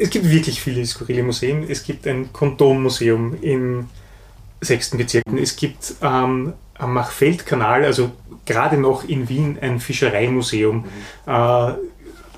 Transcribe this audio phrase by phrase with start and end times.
[0.00, 1.68] es gibt wirklich viele skurrile Museen.
[1.68, 3.88] Es gibt ein Kondommuseum im
[4.60, 5.24] sechsten Bezirk.
[5.38, 8.10] Es gibt ähm, am Machfeldkanal, also
[8.46, 10.84] gerade noch in Wien, ein Fischereimuseum, mhm.
[11.26, 11.74] äh,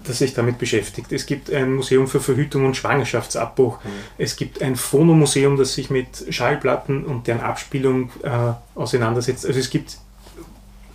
[0.05, 1.13] das sich damit beschäftigt.
[1.13, 3.79] Es gibt ein Museum für Verhütung und Schwangerschaftsabbruch.
[3.85, 3.89] Mhm.
[4.19, 9.47] Es gibt ein Phonomuseum, das sich mit Schallplatten und deren Abspielung äh, auseinandersetzt.
[9.47, 9.99] Also es gibt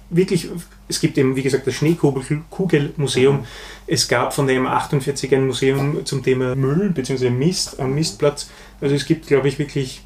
[0.10, 0.50] wirklich,
[0.88, 3.46] es gibt eben, wie gesagt, das Schneekugelmuseum.
[3.88, 7.30] Es gab von der M48 ein Museum zum Thema Müll bzw.
[7.30, 8.50] Mist am Mistplatz.
[8.82, 10.02] Also es gibt, glaube ich, wirklich,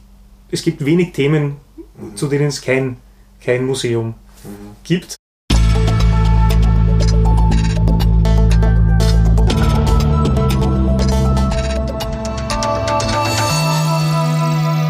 [0.50, 1.58] es gibt wenig Themen,
[1.98, 2.16] mhm.
[2.16, 2.98] zu denen es kein,
[3.44, 4.76] kein Museum mhm.
[4.84, 5.16] gibt.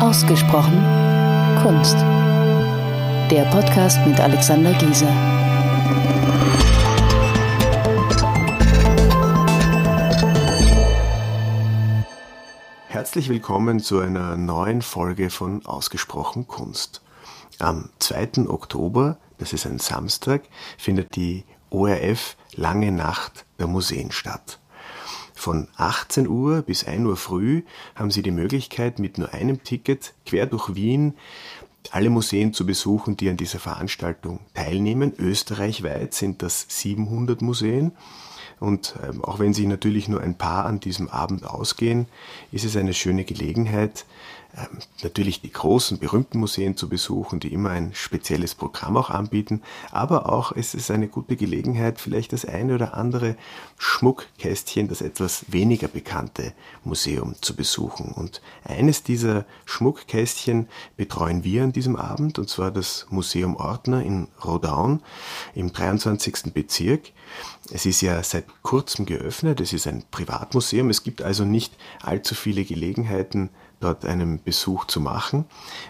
[0.02, 1.02] Ausgesprochen
[1.64, 2.21] Kunst.
[3.32, 5.08] Der Podcast mit Alexander Gieser.
[12.90, 17.02] Herzlich willkommen zu einer neuen Folge von Ausgesprochen Kunst.
[17.58, 18.50] Am 2.
[18.50, 20.42] Oktober, das ist ein Samstag,
[20.78, 24.60] findet die ORF Lange Nacht der Museen statt.
[25.42, 27.64] Von 18 Uhr bis 1 Uhr früh
[27.96, 31.16] haben Sie die Möglichkeit, mit nur einem Ticket quer durch Wien
[31.92, 35.14] alle Museen zu besuchen, die an dieser Veranstaltung teilnehmen.
[35.18, 37.94] Österreichweit sind das 700 Museen.
[38.60, 42.06] Und ähm, auch wenn sich natürlich nur ein paar an diesem Abend ausgehen,
[42.52, 44.06] ist es eine schöne Gelegenheit,
[45.04, 50.32] natürlich die großen, berühmten Museen zu besuchen, die immer ein spezielles Programm auch anbieten, aber
[50.32, 53.36] auch es ist eine gute Gelegenheit, vielleicht das eine oder andere
[53.78, 58.12] Schmuckkästchen, das etwas weniger bekannte Museum zu besuchen.
[58.12, 64.28] Und eines dieser Schmuckkästchen betreuen wir an diesem Abend, und zwar das Museum Ordner in
[64.44, 65.02] Rodaun
[65.56, 66.54] im 23.
[66.54, 67.12] Bezirk.
[67.72, 72.36] Es ist ja seit kurzem geöffnet, es ist ein Privatmuseum, es gibt also nicht allzu
[72.36, 73.50] viele Gelegenheiten,
[73.82, 75.46] dort einen Besuch zu machen.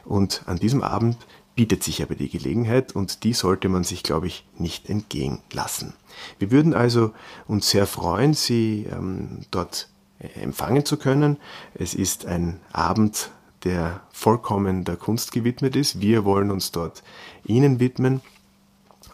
[0.06, 1.18] Und an diesem Abend
[1.56, 5.94] bietet sich aber die Gelegenheit und die sollte man sich, glaube ich, nicht entgehen lassen.
[6.40, 7.12] Wir würden also
[7.48, 9.90] uns sehr freuen, Sie ähm, dort
[10.20, 11.38] äh, empfangen zu können.
[11.74, 13.32] Es ist ein Abend,
[13.64, 16.02] der vollkommen der Kunst gewidmet ist.
[16.02, 17.04] Wir wollen uns dort
[17.44, 18.22] Ihnen widmen.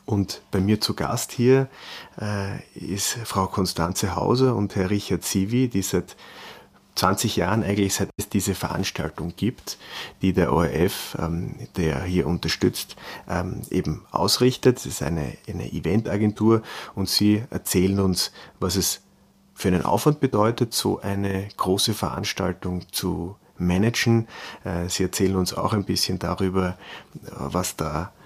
[0.06, 1.68] Und bei mir zu Gast hier
[2.22, 6.16] äh, ist Frau Konstanze Hauser und Herr Richard Sivi, die seit
[6.98, 9.78] 20 Jahren eigentlich, seit es diese Veranstaltung gibt,
[10.22, 12.96] die der ORF, ähm, der hier unterstützt,
[13.30, 14.80] ähm, eben ausrichtet.
[14.80, 16.64] Es ist eine, eine Eventagentur
[16.96, 19.02] und sie erzählen uns, was es
[19.54, 24.28] für einen Aufwand bedeutet, so eine große Veranstaltung zu managen.
[24.64, 26.78] Äh, sie erzählen uns auch ein bisschen darüber,
[27.38, 28.17] was da äh,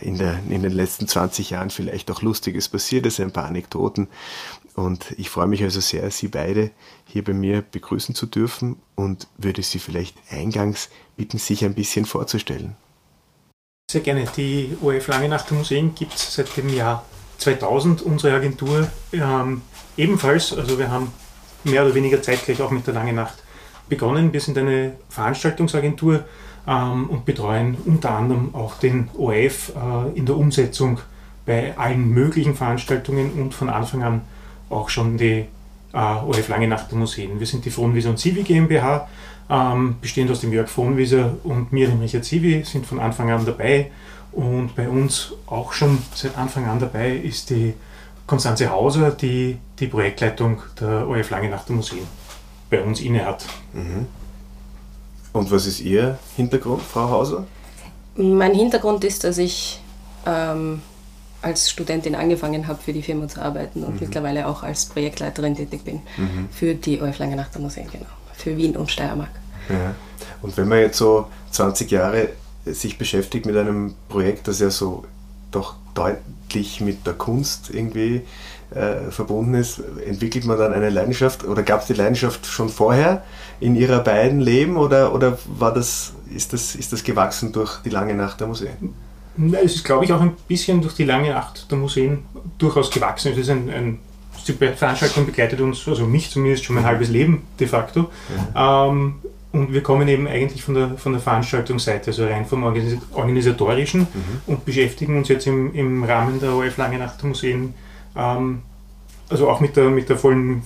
[0.00, 4.08] in, der, in den letzten 20 Jahren vielleicht auch Lustiges passiert ist, ein paar Anekdoten.
[4.74, 6.70] Und ich freue mich also sehr, Sie beide
[7.04, 12.04] hier bei mir begrüßen zu dürfen und würde Sie vielleicht eingangs bitten, sich ein bisschen
[12.04, 12.76] vorzustellen.
[13.90, 14.24] Sehr gerne.
[14.36, 17.04] Die ORF Lange Nacht Museen gibt es seit dem Jahr
[17.38, 18.02] 2000.
[18.02, 19.62] Unsere Agentur ähm,
[19.96, 20.52] ebenfalls.
[20.52, 21.12] Also wir haben
[21.64, 23.42] mehr oder weniger zeitgleich auch mit der Lange Nacht
[23.88, 24.32] begonnen.
[24.32, 26.24] Wir sind eine Veranstaltungsagentur
[26.70, 31.00] ähm, und betreuen unter anderem auch den ORF äh, in der Umsetzung
[31.44, 34.20] bei allen möglichen Veranstaltungen und von Anfang an
[34.70, 35.46] auch schon die
[35.92, 37.40] äh, ORF Lange Nacht der Museen.
[37.40, 39.08] Wir sind die Frohnwieser und Civi GmbH,
[39.50, 43.44] ähm, bestehend aus dem Jörg Frohnwieser und mir, dem Richard Civi, sind von Anfang an
[43.44, 43.90] dabei.
[44.30, 47.74] Und bei uns auch schon seit Anfang an dabei ist die
[48.28, 52.06] Konstanze Hauser, die die Projektleitung der ORF Lange Nacht der Museen
[52.70, 53.44] bei uns innehat.
[53.72, 54.19] Mhm.
[55.32, 57.46] Und was ist Ihr Hintergrund, Frau Hauser?
[58.16, 59.80] Mein Hintergrund ist, dass ich
[60.26, 60.82] ähm,
[61.42, 64.00] als Studentin angefangen habe, für die Firma zu arbeiten und mhm.
[64.00, 66.48] mittlerweile auch als Projektleiterin tätig bin mhm.
[66.50, 68.06] für die ORF Lange Nacht der Museen, genau.
[68.34, 69.30] Für Wien und Steiermark.
[69.68, 69.94] Ja.
[70.42, 72.30] Und wenn man jetzt so 20 Jahre
[72.64, 75.04] sich beschäftigt mit einem Projekt, das ja so
[75.50, 78.22] doch deutlich mit der Kunst irgendwie
[78.74, 83.22] äh, verbunden ist, entwickelt man dann eine Leidenschaft oder gab es die Leidenschaft schon vorher
[83.58, 87.90] in ihrer beiden Leben oder, oder war das, ist, das, ist das gewachsen durch die
[87.90, 88.94] lange Nacht der Museen?
[89.62, 92.24] Es ist, glaube ich, auch ein bisschen durch die lange Nacht der Museen
[92.58, 93.32] durchaus gewachsen.
[93.32, 93.98] Es ist ein, ein
[94.46, 98.10] die Veranstaltung begleitet uns, also mich zumindest, schon mein halbes Leben de facto.
[98.54, 98.88] Ja.
[98.88, 99.16] Ähm,
[99.52, 104.40] und wir kommen eben eigentlich von der, von der Veranstaltungsseite, also rein vom Organisatorischen mhm.
[104.46, 107.74] und beschäftigen uns jetzt im, im Rahmen der OF Lange Nacht der Museen,
[108.16, 108.62] ähm,
[109.28, 110.62] also auch mit der, mit der vollen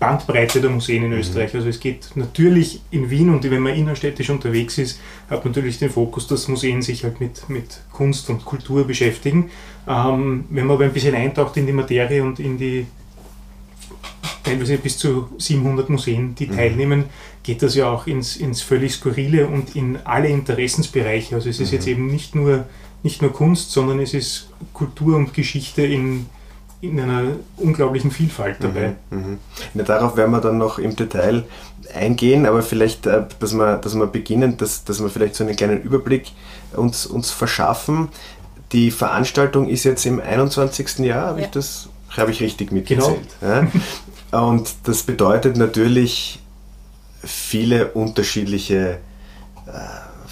[0.00, 1.18] Bandbreite der Museen in mhm.
[1.18, 1.54] Österreich.
[1.54, 5.78] Also es geht natürlich in Wien und wenn man innerstädtisch unterwegs ist, hat man natürlich
[5.78, 9.50] den Fokus, dass Museen sich halt mit, mit Kunst und Kultur beschäftigen.
[9.86, 12.86] Ähm, wenn man aber ein bisschen eintaucht in die Materie und in die
[14.42, 16.56] teilweise bis zu 700 Museen, die mhm.
[16.56, 17.04] teilnehmen,
[17.42, 21.34] geht das ja auch ins, ins völlig Skurrile und in alle Interessensbereiche.
[21.34, 21.74] Also es ist mhm.
[21.74, 22.64] jetzt eben nicht nur,
[23.02, 26.26] nicht nur Kunst, sondern es ist Kultur und Geschichte in,
[26.80, 28.94] in einer unglaublichen Vielfalt dabei.
[29.10, 29.38] Mhm, mh.
[29.74, 31.44] ja, darauf werden wir dann noch im Detail
[31.94, 35.56] eingehen, aber vielleicht, äh, dass wir, dass wir beginnen, dass, dass wir vielleicht so einen
[35.56, 36.32] kleinen Überblick
[36.72, 38.08] uns, uns verschaffen.
[38.72, 41.00] Die Veranstaltung ist jetzt im 21.
[41.00, 41.46] Jahr, habe ja.
[41.46, 43.20] ich das habe ich richtig mitgezählt.
[43.40, 43.66] Genau.
[44.32, 44.48] Ja?
[44.48, 46.40] Und das bedeutet natürlich
[47.22, 48.98] viele unterschiedliche
[49.66, 49.70] äh,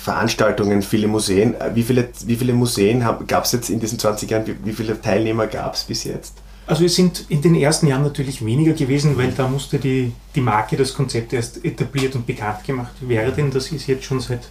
[0.09, 1.55] Veranstaltungen, viele Museen.
[1.75, 4.47] Wie viele, wie viele Museen gab es jetzt in diesen 20 Jahren?
[4.47, 6.35] Wie, wie viele Teilnehmer gab es bis jetzt?
[6.67, 10.41] Also es sind in den ersten Jahren natürlich weniger gewesen, weil da musste die, die
[10.41, 13.51] Marke, das Konzept erst etabliert und bekannt gemacht werden.
[13.51, 14.49] Das ist jetzt schon seit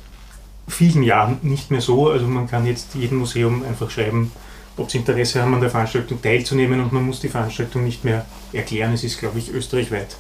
[0.68, 2.10] vielen Jahren nicht mehr so.
[2.10, 4.32] Also man kann jetzt jedem Museum einfach schreiben,
[4.78, 8.28] ob sie Interesse haben, an der Veranstaltung teilzunehmen und man muss die Veranstaltung nicht mehr
[8.54, 8.94] erklären.
[8.94, 10.18] Es ist, glaube ich, österreichweit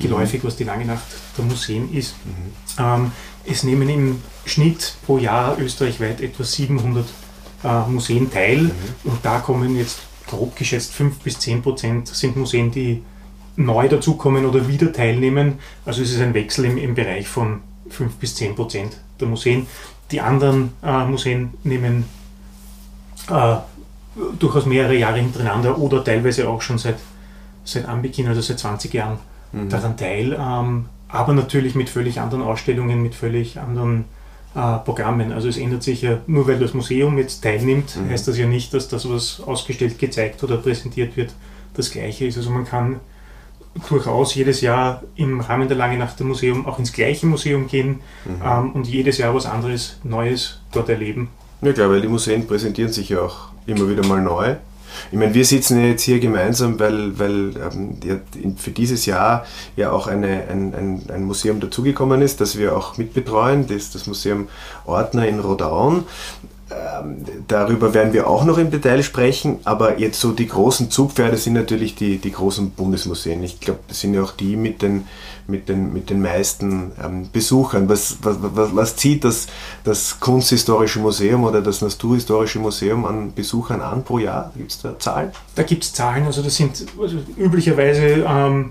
[0.00, 0.48] geläufig, mhm.
[0.48, 1.06] was die lange Nacht
[1.38, 2.16] der Museen ist.
[2.24, 2.52] Mhm.
[2.78, 3.12] Ähm,
[3.44, 7.06] es nehmen im Schnitt pro Jahr österreichweit etwa 700
[7.64, 8.72] äh, Museen teil mhm.
[9.04, 13.02] und da kommen jetzt grob geschätzt 5 bis 10 Prozent sind Museen, die
[13.56, 15.58] neu dazukommen oder wieder teilnehmen.
[15.84, 17.60] Also es ist ein Wechsel im, im Bereich von
[17.90, 19.66] 5 bis 10 Prozent der Museen.
[20.10, 22.04] Die anderen äh, Museen nehmen
[23.28, 23.56] äh,
[24.38, 26.98] durchaus mehrere Jahre hintereinander oder teilweise auch schon seit,
[27.64, 29.18] seit Anbeginn, also seit 20 Jahren
[29.52, 29.68] mhm.
[29.68, 30.36] daran teil.
[30.38, 34.04] Ähm, aber natürlich mit völlig anderen Ausstellungen, mit völlig anderen
[34.54, 35.32] äh, Programmen.
[35.32, 38.10] Also es ändert sich ja, nur weil das Museum jetzt teilnimmt, mhm.
[38.10, 41.32] heißt das ja nicht, dass das, was ausgestellt, gezeigt oder präsentiert wird,
[41.74, 42.36] das gleiche ist.
[42.36, 43.00] Also man kann
[43.88, 48.00] durchaus jedes Jahr im Rahmen der Lange Nacht der Museum auch ins gleiche Museum gehen
[48.24, 48.42] mhm.
[48.44, 51.28] ähm, und jedes Jahr was anderes, Neues dort erleben.
[51.62, 54.56] Ja klar, weil die Museen präsentieren sich ja auch immer wieder mal neu.
[55.10, 59.44] Ich meine, wir sitzen jetzt hier gemeinsam, weil, weil ähm, für dieses Jahr
[59.76, 64.06] ja auch eine, ein, ein, ein Museum dazugekommen ist, das wir auch mitbetreuen, das, das
[64.06, 64.48] Museum
[64.84, 66.04] Ordner in Rodaun.
[66.70, 71.36] Ähm, darüber werden wir auch noch im Detail sprechen, aber jetzt so die großen Zugpferde
[71.36, 73.42] sind natürlich die, die großen Bundesmuseen.
[73.42, 75.06] Ich glaube, das sind ja auch die mit den,
[75.48, 77.88] mit den, mit den meisten ähm, Besuchern.
[77.88, 79.48] Was, was, was, was zieht das,
[79.82, 84.52] das Kunsthistorische Museum oder das Naturhistorische Museum an Besuchern an pro Jahr?
[84.56, 85.32] Gibt es da Zahlen?
[85.56, 88.70] Da gibt es Zahlen, also das sind also üblicherweise ähm,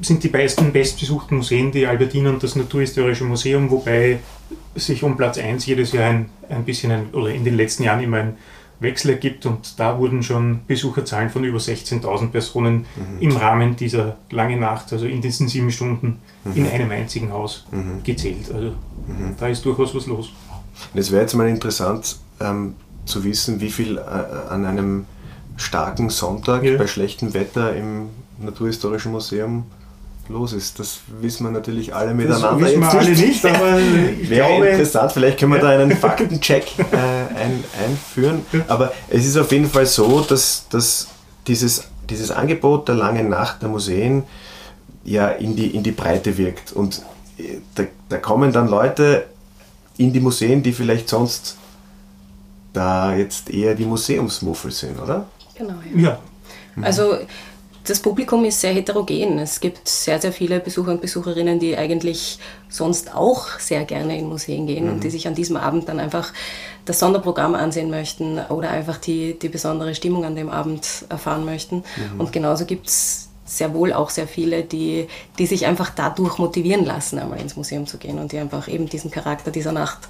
[0.00, 4.20] sind die meisten bestbesuchten Museen die Albertina und das Naturhistorische Museum, wobei
[4.74, 8.02] sich um Platz 1 jedes Jahr ein, ein bisschen, ein, oder in den letzten Jahren
[8.02, 8.36] immer ein
[8.80, 13.20] Wechsel ergibt und da wurden schon Besucherzahlen von über 16.000 Personen mhm.
[13.20, 16.52] im Rahmen dieser langen Nacht, also in diesen sieben Stunden, mhm.
[16.54, 18.04] in einem einzigen Haus mhm.
[18.04, 18.52] gezählt.
[18.54, 19.34] Also mhm.
[19.38, 20.32] da ist durchaus was los.
[20.94, 22.74] Es wäre jetzt mal interessant ähm,
[23.04, 25.06] zu wissen, wie viel äh, an einem
[25.56, 26.76] starken Sonntag ja.
[26.76, 29.64] bei schlechtem Wetter im Naturhistorischen Museum
[30.28, 30.78] los ist.
[30.78, 32.52] Das wissen wir natürlich alle miteinander.
[32.52, 33.78] Das wissen wir alle nicht, aber
[34.20, 36.96] ich Wäre glaube, interessant, vielleicht können wir da einen Faktencheck äh,
[37.36, 38.44] ein, einführen.
[38.68, 41.08] Aber es ist auf jeden Fall so, dass, dass
[41.46, 44.24] dieses, dieses Angebot der langen Nacht der Museen
[45.04, 46.72] ja in die, in die Breite wirkt.
[46.72, 47.02] Und
[47.38, 49.26] äh, da, da kommen dann Leute
[49.96, 51.56] in die Museen, die vielleicht sonst
[52.72, 55.26] da jetzt eher die Museumsmuffel sind, oder?
[55.56, 56.00] Genau, ja.
[56.00, 56.18] ja.
[56.82, 57.18] Also
[57.88, 59.38] das Publikum ist sehr heterogen.
[59.38, 62.38] Es gibt sehr, sehr viele Besucher und Besucherinnen, die eigentlich
[62.68, 64.92] sonst auch sehr gerne in Museen gehen mhm.
[64.92, 66.32] und die sich an diesem Abend dann einfach
[66.84, 71.76] das Sonderprogramm ansehen möchten oder einfach die, die besondere Stimmung an dem Abend erfahren möchten.
[71.76, 72.20] Mhm.
[72.20, 75.08] Und genauso gibt es sehr wohl auch sehr viele, die,
[75.38, 78.88] die sich einfach dadurch motivieren lassen, einmal ins Museum zu gehen und die einfach eben
[78.88, 80.08] diesen Charakter dieser Nacht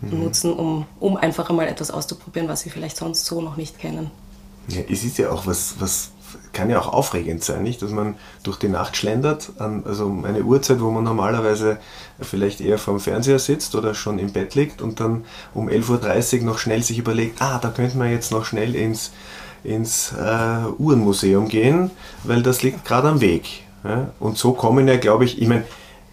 [0.00, 0.22] mhm.
[0.22, 4.10] nutzen, um, um einfach einmal etwas auszuprobieren, was sie vielleicht sonst so noch nicht kennen.
[4.68, 6.10] Ja, es ist ja auch was, was
[6.52, 7.82] kann ja auch aufregend sein, nicht?
[7.82, 11.78] Dass man durch die Nacht schlendert, an, also eine Uhrzeit, wo man normalerweise
[12.20, 16.44] vielleicht eher vorm Fernseher sitzt oder schon im Bett liegt und dann um 11.30 Uhr
[16.44, 19.12] noch schnell sich überlegt, ah, da könnte man jetzt noch schnell ins,
[19.64, 21.90] ins äh, Uhrenmuseum gehen,
[22.24, 23.62] weil das liegt gerade am Weg.
[23.84, 24.08] Ja?
[24.18, 25.64] Und so kommen ja, glaube ich, ich meine,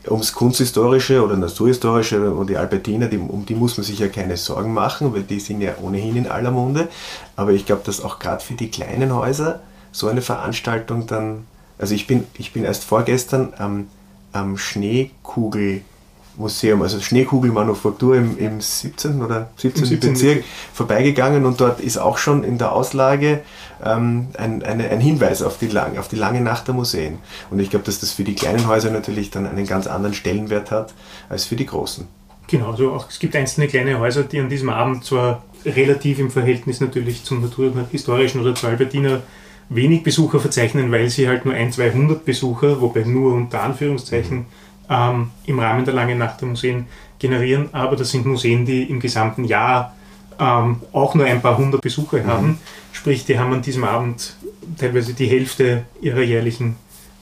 [0.10, 4.38] ums Kunsthistorische oder Naturhistorische und die Albertiner, die, um die muss man sich ja keine
[4.38, 6.88] Sorgen machen, weil die sind ja ohnehin in aller Munde.
[7.36, 9.62] Aber ich glaube, dass auch gerade für die kleinen Häuser
[9.96, 11.48] so eine Veranstaltung dann,
[11.80, 13.88] also ich bin, ich bin erst vorgestern am,
[14.34, 19.22] am Schneekugelmuseum, also Schneekugelmanufaktur im, im 17.
[19.22, 19.86] oder 17.
[19.86, 20.12] 17.
[20.12, 23.40] Bezirk vorbeigegangen und dort ist auch schon in der Auslage
[23.86, 27.20] ähm, ein, eine, ein Hinweis auf die, lang, auf die lange Nacht der Museen.
[27.50, 30.72] Und ich glaube, dass das für die kleinen Häuser natürlich dann einen ganz anderen Stellenwert
[30.72, 30.94] hat
[31.30, 32.06] als für die großen.
[32.48, 36.32] Genau, also auch, es gibt einzelne kleine Häuser, die an diesem Abend zwar relativ im
[36.32, 39.22] Verhältnis natürlich zum naturhistorischen oder zur Albertiner
[39.70, 44.46] wenig Besucher verzeichnen, weil sie halt nur ein, 200 Besucher, wobei nur unter Anführungszeichen,
[44.90, 46.86] ähm, im Rahmen der Langen Nacht der Museen
[47.20, 47.70] generieren.
[47.72, 49.96] Aber das sind Museen, die im gesamten Jahr
[50.40, 52.28] ähm, auch nur ein paar hundert Besucher mhm.
[52.28, 52.60] haben.
[52.92, 54.36] Sprich, die haben an diesem Abend
[54.78, 56.76] teilweise die Hälfte ihrer jährlichen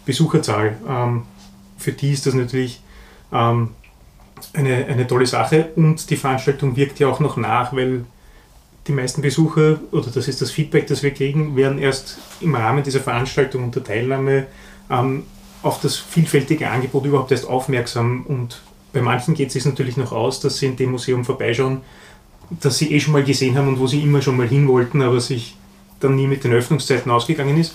[0.06, 0.78] Besucherzahl.
[0.88, 1.24] Ähm,
[1.78, 2.82] für die ist das natürlich
[3.32, 3.70] ähm,
[4.54, 8.06] eine, eine tolle Sache und die Veranstaltung wirkt ja auch noch nach, weil
[8.88, 12.84] die meisten Besucher, oder das ist das Feedback, das wir kriegen, werden erst im Rahmen
[12.84, 14.48] dieser Veranstaltung unter Teilnahme
[14.90, 15.24] ähm,
[15.62, 18.26] auf das vielfältige Angebot überhaupt erst aufmerksam.
[18.28, 18.62] Und
[18.92, 21.82] bei manchen geht es sich natürlich noch aus, dass sie in dem Museum vorbeischauen,
[22.50, 25.02] das sie eh schon mal gesehen haben und wo sie immer schon mal hin wollten,
[25.02, 25.56] aber sich
[26.02, 27.74] dann nie mit den Öffnungszeiten ausgegangen ist.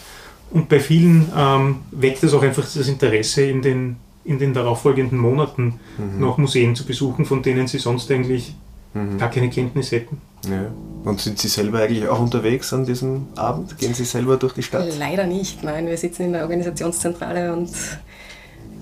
[0.50, 5.18] Und bei vielen ähm, weckt es auch einfach das Interesse in den, in den darauffolgenden
[5.18, 6.20] Monaten mhm.
[6.20, 8.54] noch Museen zu besuchen, von denen sie sonst eigentlich
[8.92, 9.18] mhm.
[9.18, 10.20] gar keine Kenntnis hätten.
[10.47, 10.66] Ja.
[11.04, 13.78] Und sind Sie selber eigentlich auch unterwegs an diesem Abend?
[13.78, 14.87] Gehen Sie selber durch die Stadt?
[14.99, 15.87] Leider nicht, nein.
[15.87, 17.71] Wir sitzen in der Organisationszentrale und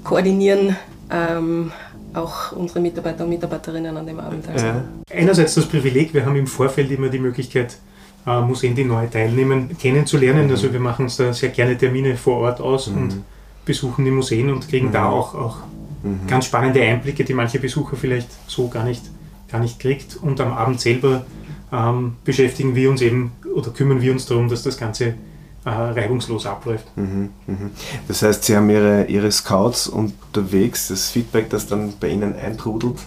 [0.03, 0.77] koordinieren
[1.11, 1.73] ähm,
[2.15, 4.49] auch unsere Mitarbeiter und Mitarbeiterinnen an dem Abend.
[4.49, 4.67] Also.
[4.67, 4.85] Ja.
[5.13, 7.77] Einerseits das Privileg, wir haben im Vorfeld immer die Möglichkeit,
[8.27, 10.47] äh, Museen, die neu teilnehmen, kennenzulernen.
[10.47, 10.53] Mhm.
[10.53, 12.97] Also wir machen uns da sehr gerne Termine vor Ort aus mhm.
[12.97, 13.25] und
[13.65, 14.93] besuchen die Museen und kriegen mhm.
[14.93, 15.57] da auch, auch
[16.03, 16.27] mhm.
[16.27, 19.03] ganz spannende Einblicke, die manche Besucher vielleicht so gar nicht
[19.51, 20.17] gar nicht kriegt.
[20.17, 21.25] Und am Abend selber
[21.73, 25.15] ähm, beschäftigen wir uns eben oder kümmern wir uns darum, dass das Ganze
[25.65, 26.87] äh, reibungslos abläuft.
[26.97, 27.57] Mhm, mh.
[28.09, 32.99] Das heißt, Sie haben Ihre, Ihre Scouts unterwegs, das Feedback, das dann bei Ihnen eintrudelt,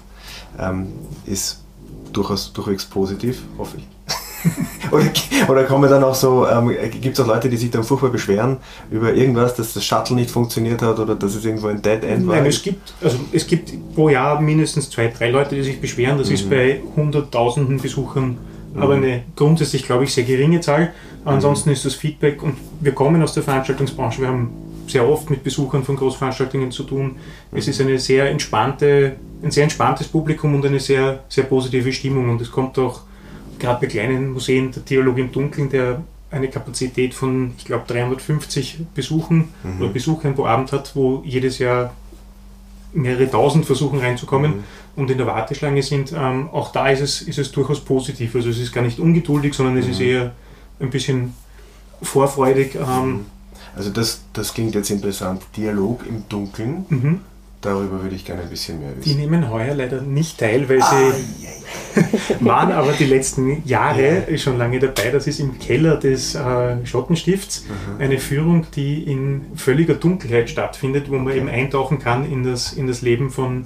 [0.59, 0.87] ähm,
[1.25, 1.61] ist
[2.11, 3.87] durchaus durchwegs positiv, hoffe ich.
[4.91, 5.05] oder,
[5.47, 8.57] oder kommen dann auch so, ähm, gibt es auch Leute, die sich dann furchtbar beschweren
[8.91, 12.27] über irgendwas, dass das Shuttle nicht funktioniert hat oder dass es irgendwo ein Dead End
[12.27, 12.35] war?
[12.35, 16.17] Nein, es gibt, also es gibt pro Jahr mindestens zwei, drei Leute, die sich beschweren.
[16.17, 16.35] Das mhm.
[16.35, 18.37] ist bei hunderttausenden Besuchern
[18.73, 18.81] mhm.
[18.81, 20.93] aber eine grundsätzlich, glaube ich, sehr geringe Zahl.
[21.25, 21.73] Ansonsten mhm.
[21.73, 24.51] ist das Feedback und wir kommen aus der Veranstaltungsbranche, wir haben
[24.87, 27.17] sehr oft mit Besuchern von Großveranstaltungen zu tun.
[27.51, 27.71] Es mhm.
[27.71, 32.41] ist eine sehr entspannte, ein sehr entspanntes Publikum und eine sehr, sehr positive Stimmung und
[32.41, 33.01] es kommt auch
[33.59, 38.79] gerade bei kleinen Museen, der Dialog im Dunkeln, der eine Kapazität von, ich glaube, 350
[38.93, 39.81] Besuchen mhm.
[39.81, 41.93] oder Besuchern pro Abend hat, wo jedes Jahr
[42.93, 44.63] mehrere tausend versuchen reinzukommen mhm.
[44.95, 46.13] und in der Warteschlange sind.
[46.15, 48.35] Ähm, auch da ist es, ist es durchaus positiv.
[48.35, 49.91] Also es ist gar nicht ungeduldig, sondern es mhm.
[49.91, 50.31] ist eher
[50.79, 51.33] ein bisschen
[52.01, 52.75] vorfreudig.
[52.75, 53.25] Ähm, mhm.
[53.75, 55.41] also das, das klingt jetzt interessant.
[55.55, 56.85] Dialog im Dunkeln.
[57.61, 59.09] Darüber würde ich gerne ein bisschen mehr wissen.
[59.09, 61.51] Die nehmen heuer leider nicht teil, weil sie ah, yeah,
[61.97, 62.37] yeah.
[62.39, 64.37] waren aber die letzten Jahre yeah.
[64.37, 65.11] schon lange dabei.
[65.11, 68.01] Das ist im Keller des äh, Schottenstifts mhm.
[68.01, 71.37] eine Führung, die in völliger Dunkelheit stattfindet, wo man okay.
[71.37, 73.65] eben eintauchen kann in das, in das Leben von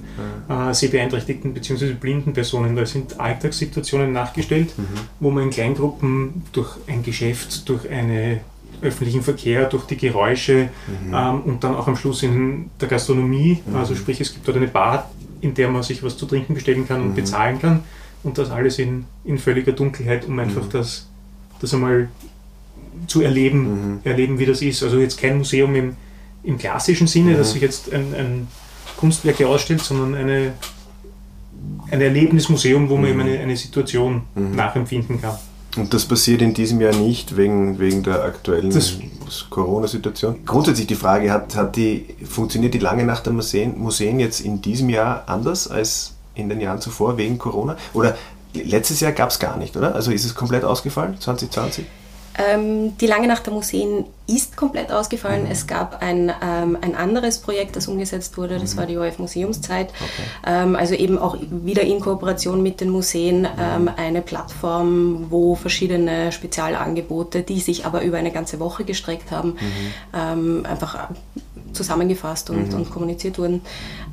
[0.52, 1.92] äh, sehbeeinträchtigten bzw.
[1.92, 2.74] blinden Personen.
[2.74, 4.86] Da sind Alltagssituationen nachgestellt, mhm.
[5.20, 8.40] wo man in Kleingruppen durch ein Geschäft, durch eine
[8.84, 11.14] öffentlichen Verkehr, durch die Geräusche mhm.
[11.14, 13.60] ähm, und dann auch am Schluss in der Gastronomie.
[13.66, 13.76] Mhm.
[13.76, 15.10] Also sprich, es gibt dort eine Bar,
[15.40, 17.14] in der man sich was zu trinken bestellen kann und mhm.
[17.14, 17.84] bezahlen kann.
[18.22, 20.70] Und das alles in, in völliger Dunkelheit, um einfach mhm.
[20.70, 21.08] das,
[21.60, 22.08] das einmal
[23.06, 24.00] zu erleben, mhm.
[24.04, 24.82] erleben, wie das ist.
[24.82, 25.96] Also jetzt kein Museum im,
[26.42, 28.48] im klassischen Sinne, dass sich jetzt ein, ein
[28.96, 30.52] Kunstwerk ausstellt, sondern eine,
[31.90, 35.36] ein Erlebnismuseum, wo man eben eine, eine Situation nachempfinden kann.
[35.76, 38.72] Und das passiert in diesem Jahr nicht wegen, wegen der aktuellen
[39.50, 40.44] Corona-Situation.
[40.46, 44.62] Grundsätzlich die Frage, hat, hat die, funktioniert die lange Nacht der Museen, Museen jetzt in
[44.62, 47.76] diesem Jahr anders als in den Jahren zuvor wegen Corona?
[47.92, 48.16] Oder
[48.52, 49.94] letztes Jahr gab es gar nicht, oder?
[49.94, 51.84] Also ist es komplett ausgefallen, 2020?
[52.36, 55.44] Ähm, die Lange Nacht der Museen ist komplett ausgefallen.
[55.44, 55.50] Mhm.
[55.50, 58.78] Es gab ein, ähm, ein anderes Projekt, das umgesetzt wurde, das mhm.
[58.78, 59.90] war die OF Museumszeit.
[59.90, 60.28] Okay.
[60.46, 63.48] Ähm, also eben auch wieder in Kooperation mit den Museen mhm.
[63.58, 69.50] Ähm, eine Plattform, wo verschiedene Spezialangebote, die sich aber über eine ganze Woche gestreckt haben,
[69.50, 69.56] mhm.
[70.12, 71.10] ähm, einfach
[71.72, 72.74] zusammengefasst und, mhm.
[72.74, 73.62] und kommuniziert wurden.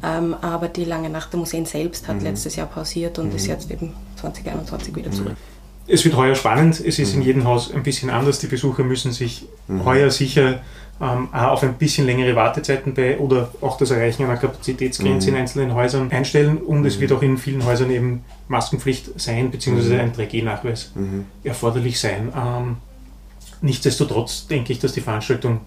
[0.03, 3.71] Ähm, aber die Lange Nacht der Museen selbst hat letztes Jahr pausiert und ist jetzt
[3.71, 5.37] eben 2021 wieder zurück.
[5.91, 6.79] Es wird heuer spannend.
[6.79, 7.21] Es ist mhm.
[7.21, 8.39] in jedem Haus ein bisschen anders.
[8.39, 9.83] Die Besucher müssen sich mhm.
[9.83, 10.61] heuer sicher
[11.01, 15.35] ähm, auf ein bisschen längere Wartezeiten bei oder auch das Erreichen einer Kapazitätsgrenze mhm.
[15.35, 16.59] in einzelnen Häusern einstellen.
[16.59, 17.01] Und es mhm.
[17.01, 19.99] wird auch in vielen Häusern eben Maskenpflicht sein, beziehungsweise mhm.
[19.99, 21.25] ein 3G-Nachweis mhm.
[21.43, 22.31] erforderlich sein.
[22.33, 22.77] Ähm,
[23.59, 25.59] nichtsdestotrotz denke ich, dass die Veranstaltung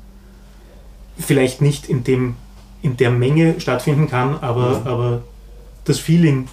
[1.18, 2.36] vielleicht nicht in, dem,
[2.80, 5.22] in der Menge stattfinden kann, aber, aber
[5.84, 6.48] das Feeling,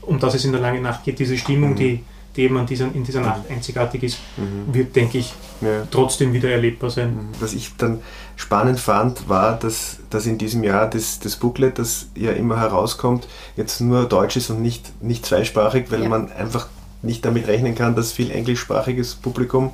[0.00, 2.02] um das es in der langen Nacht geht, diese Stimmung, die
[2.36, 4.72] die eben dieser, in dieser Nacht einzigartig ist, mhm.
[4.74, 5.86] wird, denke ich, ja.
[5.90, 7.10] trotzdem wieder erlebbar sein.
[7.10, 7.28] Mhm.
[7.40, 8.00] Was ich dann
[8.36, 13.28] spannend fand, war, dass, dass in diesem Jahr das, das Booklet, das ja immer herauskommt,
[13.56, 16.08] jetzt nur deutsch ist und nicht, nicht zweisprachig, weil ja.
[16.08, 16.68] man einfach
[17.02, 19.70] nicht damit rechnen kann, dass viel englischsprachiges Publikum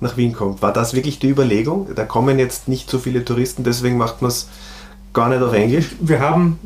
[0.00, 0.62] nach Wien kommt.
[0.62, 1.88] War das wirklich die Überlegung?
[1.94, 4.48] Da kommen jetzt nicht so viele Touristen, deswegen macht man es
[5.12, 5.90] gar nicht auf Englisch?
[6.00, 6.58] Wir haben,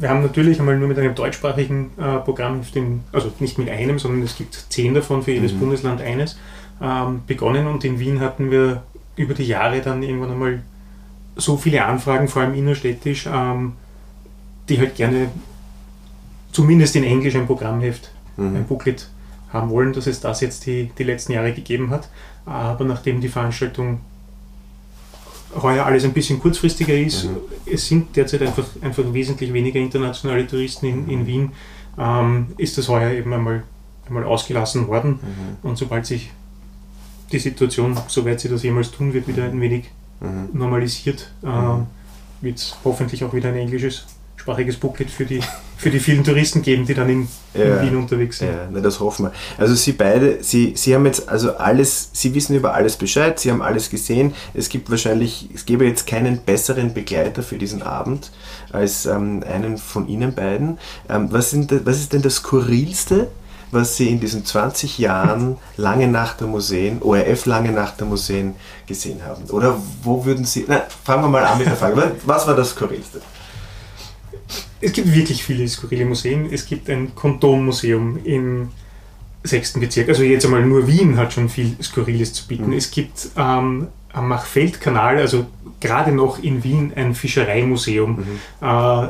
[0.00, 3.98] wir haben natürlich einmal nur mit einem deutschsprachigen äh, Programm, den, also nicht mit einem,
[3.98, 5.60] sondern es gibt zehn davon, für jedes mhm.
[5.60, 6.38] Bundesland eines,
[6.80, 8.82] ähm, begonnen und in Wien hatten wir
[9.16, 10.62] über die Jahre dann irgendwann einmal
[11.36, 13.74] so viele Anfragen, vor allem innerstädtisch, ähm,
[14.70, 15.28] die halt gerne
[16.50, 18.56] zumindest in Englisch ein Programmheft, mhm.
[18.56, 19.10] ein Booklet
[19.52, 22.08] haben wollen, dass es das jetzt die, die letzten Jahre gegeben hat.
[22.46, 24.00] Aber nachdem die Veranstaltung
[25.54, 27.36] heuer alles ein bisschen kurzfristiger ist, mhm.
[27.66, 31.52] es sind derzeit einfach, einfach wesentlich weniger internationale Touristen in, in Wien,
[31.98, 33.64] ähm, ist das heuer eben einmal,
[34.06, 35.18] einmal ausgelassen worden.
[35.22, 35.68] Mhm.
[35.68, 36.30] Und sobald sich
[37.32, 39.90] die Situation, soweit sie das jemals tun wird, wieder ein wenig
[40.20, 40.48] mhm.
[40.52, 41.86] normalisiert, äh, mhm.
[42.40, 44.06] wird es hoffentlich auch wieder ein englisches
[44.40, 45.40] sprachiges Booklet für die,
[45.76, 48.48] für die vielen Touristen geben, die dann in, ja, in Wien unterwegs sind.
[48.48, 49.32] Ja, na, das hoffen wir.
[49.58, 53.50] Also Sie beide, Sie, Sie haben jetzt also alles, Sie wissen über alles Bescheid, Sie
[53.50, 54.32] haben alles gesehen.
[54.54, 58.30] Es gibt wahrscheinlich, es gäbe jetzt keinen besseren Begleiter für diesen Abend
[58.72, 60.78] als ähm, einen von Ihnen beiden.
[61.10, 63.28] Ähm, was, sind, was ist denn das Skurrilste,
[63.72, 68.54] was Sie in diesen 20 Jahren lange Nacht der Museen, ORF lange Nacht der Museen
[68.86, 69.44] gesehen haben?
[69.50, 72.70] Oder wo würden Sie, na, fangen wir mal an mit der Frage, was war das
[72.70, 73.20] Skurrilste?
[74.80, 76.50] Es gibt wirklich viele skurrile Museen.
[76.50, 78.70] Es gibt ein Kondommuseum im
[79.42, 80.08] sechsten Bezirk.
[80.08, 82.68] Also jetzt einmal nur Wien hat schon viel Skurriles zu bieten.
[82.68, 82.72] Mhm.
[82.74, 85.46] Es gibt ähm, am Machfeldkanal, also
[85.80, 88.22] gerade noch in Wien, ein Fischereimuseum, mhm.
[88.60, 89.08] äh,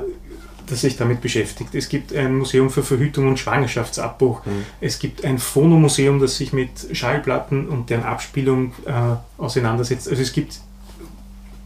[0.66, 1.74] das sich damit beschäftigt.
[1.74, 4.44] Es gibt ein Museum für Verhütung und Schwangerschaftsabbruch.
[4.46, 4.64] Mhm.
[4.80, 8.92] Es gibt ein Phonomuseum, das sich mit Schallplatten und deren Abspielung äh,
[9.36, 10.08] auseinandersetzt.
[10.08, 10.60] Also es gibt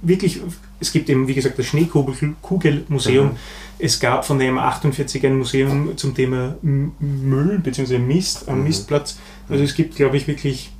[0.00, 0.40] wirklich,
[0.84, 3.26] es gibt eben, wie gesagt, das Schneekugelmuseum.
[3.26, 3.36] Mhm.
[3.78, 7.98] Es gab von der M48 ein Museum zum Thema Müll bzw.
[7.98, 8.64] Mist am mhm.
[8.64, 9.18] Mistplatz.
[9.48, 10.70] Also es gibt, glaube ich, wirklich,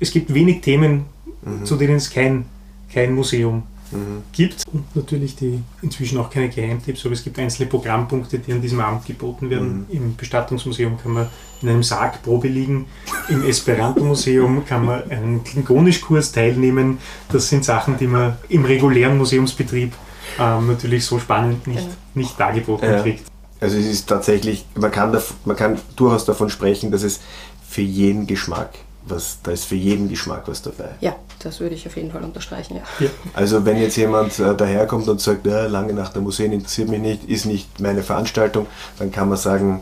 [0.00, 1.06] es gibt wenig Themen,
[1.42, 1.64] mhm.
[1.64, 2.46] zu denen es kein,
[2.92, 4.22] kein Museum mhm.
[4.32, 4.62] gibt.
[4.72, 8.80] Und natürlich die inzwischen auch keine Geheimtipps, aber es gibt einzelne Programmpunkte, die an diesem
[8.80, 9.86] Abend geboten werden.
[9.88, 9.96] Mhm.
[9.96, 11.28] Im Bestattungsmuseum kann man
[11.62, 12.86] in einem Sarg Probe liegen.
[13.28, 16.98] Im Esperanto-Museum kann man einen Klingonischkurs teilnehmen.
[17.30, 19.92] Das sind Sachen, die man im regulären Museumsbetrieb
[20.38, 21.94] ähm, natürlich so spannend nicht, genau.
[22.14, 23.02] nicht dargeboten ja.
[23.02, 23.26] kriegt.
[23.60, 27.20] Also es ist tatsächlich, man kann, man kann durchaus davon sprechen, dass es
[27.68, 28.70] für jeden Geschmack
[29.10, 30.90] was, da ist für jeden Geschmack was dabei.
[31.00, 32.82] Ja, das würde ich auf jeden Fall unterstreichen, ja.
[33.00, 33.10] ja.
[33.34, 37.00] Also wenn jetzt jemand äh, daherkommt und sagt, ja, lange nach der Museen interessiert mich
[37.00, 38.66] nicht, ist nicht meine Veranstaltung,
[38.98, 39.80] dann kann man sagen,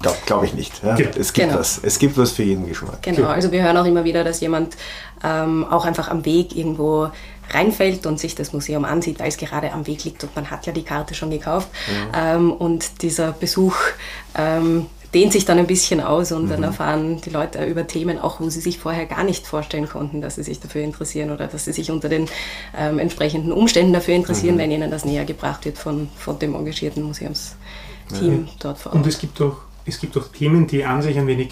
[0.00, 0.82] glaube glaub ich nicht.
[0.82, 0.94] Ja?
[0.94, 1.10] Genau.
[1.18, 1.60] Es gibt genau.
[1.60, 1.80] was.
[1.82, 3.02] Es gibt was für jeden Geschmack.
[3.02, 4.76] Genau, also wir hören auch immer wieder, dass jemand
[5.24, 7.10] ähm, auch einfach am Weg irgendwo
[7.50, 10.66] reinfällt und sich das Museum ansieht, weil es gerade am Weg liegt und man hat
[10.66, 11.68] ja die Karte schon gekauft.
[11.88, 12.12] Mhm.
[12.14, 13.76] Ähm, und dieser Besuch
[14.36, 16.50] ähm, dehnt sich dann ein bisschen aus und mhm.
[16.50, 20.20] dann erfahren die Leute über Themen auch, wo sie sich vorher gar nicht vorstellen konnten,
[20.20, 22.28] dass sie sich dafür interessieren oder dass sie sich unter den
[22.76, 24.60] ähm, entsprechenden Umständen dafür interessieren, mhm.
[24.60, 27.56] wenn ihnen das näher gebracht wird von, von dem engagierten Museumsteam
[28.10, 28.52] ja.
[28.58, 29.02] dort vor Ort.
[29.02, 31.50] Und es gibt auch, es gibt auch Themen, die an sich ein wenig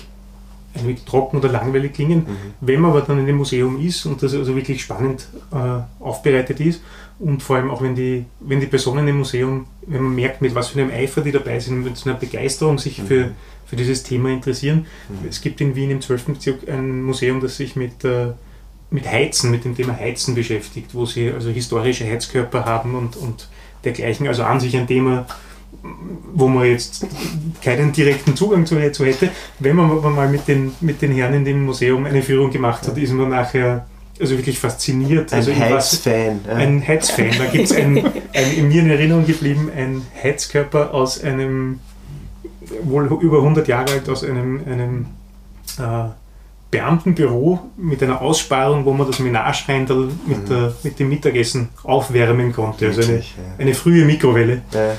[0.75, 2.21] ein wenig trocken oder langweilig klingen.
[2.21, 2.37] Mhm.
[2.61, 6.61] Wenn man aber dann in dem Museum ist und das also wirklich spannend äh, aufbereitet
[6.61, 6.83] ist
[7.19, 10.55] und vor allem auch wenn die, wenn die Personen im Museum, wenn man merkt, mit
[10.55, 13.07] was für einem Eifer die dabei sind, mit so einer Begeisterung sich mhm.
[13.07, 13.31] für,
[13.67, 14.87] für dieses Thema interessieren.
[15.09, 15.29] Mhm.
[15.29, 16.27] Es gibt in Wien im 12.
[16.27, 18.33] Bezirk ein Museum, das sich mit, äh,
[18.91, 23.49] mit Heizen, mit dem Thema Heizen beschäftigt, wo sie also historische Heizkörper haben und, und
[23.85, 24.27] dergleichen.
[24.27, 25.27] Also an sich ein Thema,
[26.33, 27.07] wo man jetzt
[27.63, 29.31] keinen direkten Zugang zu, hätte.
[29.59, 32.87] Wenn man aber mal mit den, mit den Herren in dem Museum eine Führung gemacht
[32.87, 33.87] hat, ist man nachher
[34.21, 35.33] also wirklich fasziniert.
[35.33, 36.41] Ein also Heizfan.
[36.47, 36.55] Ja.
[36.55, 37.31] Ein Heizfan.
[37.37, 37.99] Da gibt es ein,
[38.33, 41.81] ein, mir in Erinnerung geblieben, ein Heizkörper aus einem,
[42.83, 45.07] wohl über 100 Jahre alt, aus einem, einem
[45.79, 46.11] äh,
[46.71, 50.73] Beamtenbüro mit einer Aussparung, wo man das Menagereindl mit, mhm.
[50.83, 52.87] mit dem Mittagessen aufwärmen konnte.
[52.87, 53.23] Also eine,
[53.59, 54.63] eine frühe Mikrowelle.
[54.73, 54.95] Ja.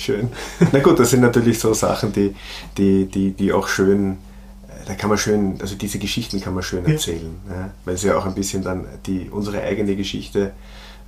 [0.00, 0.30] Schön.
[0.72, 2.34] Na gut, das sind natürlich so Sachen, die,
[2.78, 6.62] die, die, die auch schön, äh, da kann man schön, also diese Geschichten kann man
[6.62, 7.54] schön erzählen, ja.
[7.54, 10.52] Ja, weil es ja auch ein bisschen dann die, unsere eigene Geschichte,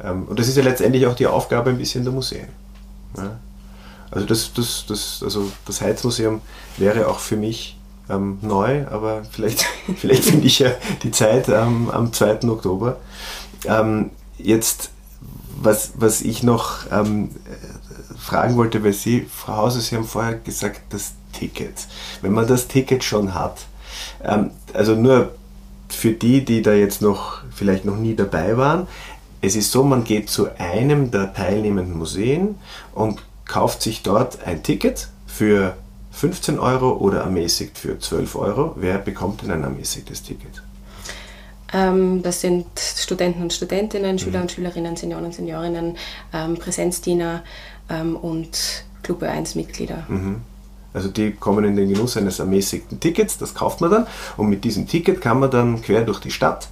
[0.05, 2.49] ähm, und das ist ja letztendlich auch die Aufgabe ein bisschen der Museen.
[3.17, 3.39] Ja.
[4.11, 6.43] Also das, das, das, also das Heizmuseum
[6.77, 7.79] wäre auch für mich
[8.11, 9.65] ähm, neu, aber vielleicht,
[9.97, 10.71] vielleicht finde ich ja
[11.03, 12.43] die Zeit ähm, am 2.
[12.43, 12.99] Oktober.
[13.65, 14.91] Ähm, jetzt,
[15.63, 17.31] was, was ich noch ähm,
[18.23, 21.75] fragen wollte, weil Sie, Frau Hauser, Sie haben vorher gesagt, das Ticket.
[22.21, 23.67] Wenn man das Ticket schon hat,
[24.25, 25.35] ähm, also nur
[25.89, 28.87] für die, die da jetzt noch vielleicht noch nie dabei waren,
[29.41, 32.55] es ist so, man geht zu einem der teilnehmenden Museen
[32.95, 35.77] und kauft sich dort ein Ticket für
[36.13, 38.75] 15 Euro oder ermäßigt für 12 Euro.
[38.77, 40.63] Wer bekommt denn ein ermäßigtes Ticket?
[41.73, 45.97] Ähm, das sind Studenten und Studentinnen, Schüler und Schülerinnen, Senioren und Seniorinnen,
[46.33, 47.43] ähm, Präsenzdiener
[47.93, 50.07] ähm, und Club 1 Mitglieder.
[50.95, 54.63] Also die kommen in den Genuss eines ermäßigten Tickets, das kauft man dann und mit
[54.65, 56.69] diesem Ticket kann man dann quer durch die Stadt,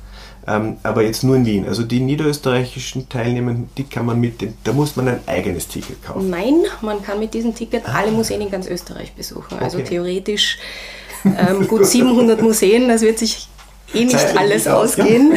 [0.46, 1.66] ähm, aber jetzt nur in Wien.
[1.66, 6.04] Also die niederösterreichischen Teilnehmenden, die kann man mit dem, da muss man ein eigenes Ticket
[6.04, 6.28] kaufen.
[6.28, 9.58] Nein, man kann mit diesem Ticket alle Museen in ganz Österreich besuchen.
[9.58, 9.88] Also Okay.
[9.88, 10.58] theoretisch
[11.24, 13.48] ähm, gut 700 Museen, das wird sich
[13.94, 15.32] eh nicht Zeitlich alles ausgehen,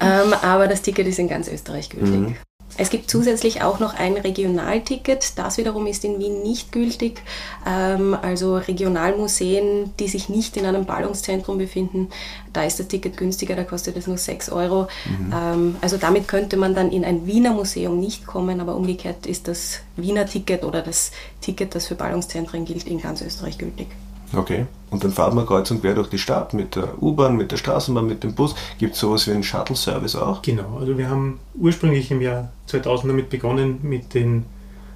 [0.00, 2.10] ähm, aber das Ticket ist in ganz Österreich gültig.
[2.20, 2.36] Mhm.
[2.78, 7.22] Es gibt zusätzlich auch noch ein Regionalticket, das wiederum ist in Wien nicht gültig.
[7.66, 12.08] Ähm, also Regionalmuseen, die sich nicht in einem Ballungszentrum befinden,
[12.52, 14.88] da ist das Ticket günstiger, da kostet es nur 6 Euro.
[15.32, 19.48] Ähm, also damit könnte man dann in ein Wiener Museum nicht kommen, aber umgekehrt ist
[19.48, 23.88] das Wiener Ticket oder das Ticket, das für Ballungszentren gilt, in ganz Österreich gültig.
[24.36, 24.66] Okay.
[24.90, 27.56] Und dann fahrt man kreuz und quer durch die Stadt mit der U-Bahn, mit der
[27.56, 28.54] Straßenbahn, mit dem Bus.
[28.78, 30.42] Gibt es sowas wie einen Shuttle-Service auch?
[30.42, 34.44] Genau, also wir haben ursprünglich im Jahr 2000 damit begonnen, mit den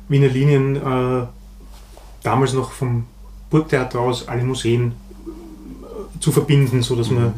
[0.08, 1.26] Wiener Linien, äh,
[2.22, 3.06] damals noch vom
[3.48, 7.32] Burgtheater aus, alle Museen äh, zu verbinden, sodass wir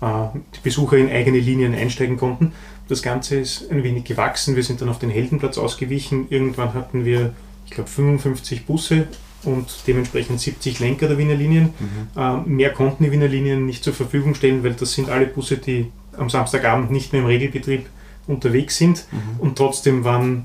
[0.00, 2.52] äh, die Besucher in eigene Linien einsteigen konnten.
[2.88, 4.56] Das Ganze ist ein wenig gewachsen.
[4.56, 6.26] Wir sind dann auf den Heldenplatz ausgewichen.
[6.30, 7.34] Irgendwann hatten wir,
[7.66, 9.08] ich glaube, 55 Busse
[9.48, 11.70] und dementsprechend 70 Lenker der Wiener Linien.
[12.16, 15.56] Äh, mehr konnten die Wiener Linien nicht zur Verfügung stellen, weil das sind alle Busse,
[15.56, 17.86] die am Samstagabend nicht mehr im Regelbetrieb
[18.26, 19.06] unterwegs sind.
[19.38, 20.44] Und trotzdem waren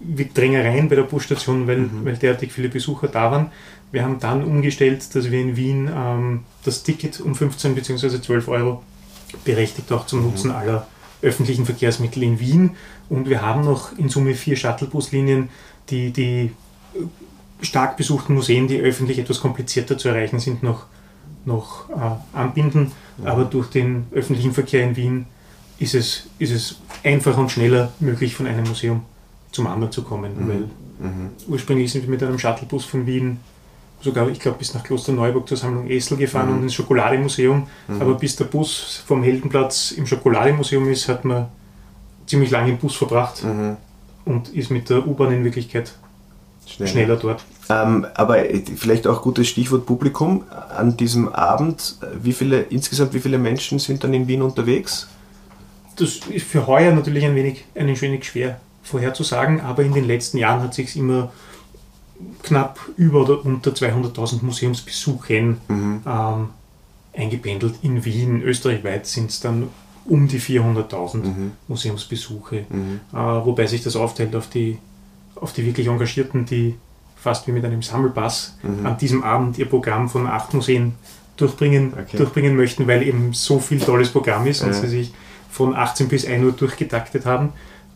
[0.00, 3.50] wie Drängereien bei der Busstation, weil, weil derartig viele Besucher da waren.
[3.92, 8.20] Wir haben dann umgestellt, dass wir in Wien ähm, das Ticket um 15 bzw.
[8.20, 8.82] 12 Euro
[9.44, 10.86] berechtigt auch zum Nutzen aller
[11.20, 12.70] öffentlichen Verkehrsmittel in Wien.
[13.08, 15.50] Und wir haben noch in Summe vier Shuttlebuslinien,
[15.90, 16.50] die die
[16.94, 16.98] äh,
[17.62, 20.84] stark besuchten Museen, die öffentlich etwas komplizierter zu erreichen sind, noch,
[21.44, 22.92] noch äh, anbinden.
[23.24, 25.26] Aber durch den öffentlichen Verkehr in Wien
[25.78, 29.02] ist es, ist es einfacher und schneller möglich, von einem Museum
[29.50, 30.32] zum anderen zu kommen.
[30.48, 30.68] Weil
[31.48, 33.38] ursprünglich sind wir mit einem Shuttlebus von Wien
[34.00, 37.66] sogar, ich glaube, bis nach Klosterneuburg zur Sammlung Esel gefahren und ins Schokolademuseum.
[38.00, 41.48] Aber bis der Bus vom Heldenplatz im Schokolademuseum ist, hat man
[42.26, 43.44] ziemlich lange im Bus verbracht
[44.24, 45.92] und ist mit der U-Bahn in Wirklichkeit
[46.66, 47.44] schneller dort.
[47.72, 48.38] Ähm, aber
[48.76, 50.44] vielleicht auch gutes Stichwort Publikum.
[50.76, 55.08] An diesem Abend, äh, wie viele, insgesamt wie viele Menschen sind dann in Wien unterwegs?
[55.96, 60.38] Das ist für heuer natürlich ein wenig, ein wenig schwer vorherzusagen, aber in den letzten
[60.38, 61.30] Jahren hat sich immer
[62.42, 65.58] knapp über oder unter 200.000 Museumsbesuchen
[66.06, 66.48] ähm,
[67.12, 67.74] eingependelt.
[67.82, 69.68] In Wien, österreichweit sind es dann
[70.04, 71.18] um die 400.000
[71.68, 72.64] Museumsbesuche, äh,
[73.12, 74.78] wobei sich das aufteilt auf die,
[75.36, 76.74] auf die wirklich Engagierten, die
[77.22, 80.94] fast wie mit einem Sammelpass an diesem Abend ihr Programm von acht Museen
[81.36, 82.16] durchbringen, Okay.
[82.16, 84.74] durchbringen möchten, weil eben so viel tolles Programm ist und Ja.
[84.74, 85.14] sie sich
[85.50, 87.50] von 18 bis 1 Uhr durchgetaktet haben.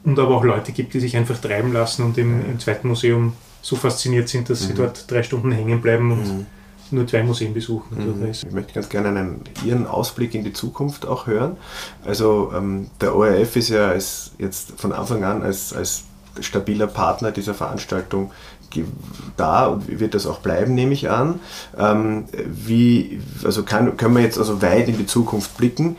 [0.05, 3.33] Und aber auch Leute gibt, die sich einfach treiben lassen und im, im zweiten Museum
[3.63, 6.47] so fasziniert sind, dass sie dort drei Stunden hängen bleiben und
[6.93, 8.25] nur zwei Museen besuchen.
[8.31, 11.57] Ist Ich möchte ganz gerne einen, Ihren Ausblick in die Zukunft auch hören.
[12.05, 16.05] Also ähm, der ORF ist ja als, jetzt von Anfang an als, als
[16.39, 18.31] stabiler Partner dieser Veranstaltung
[19.37, 21.41] da und wird das auch bleiben, nehme ich an.
[21.79, 25.97] Ähm, wie, also kann, können wir jetzt also weit in die Zukunft blicken.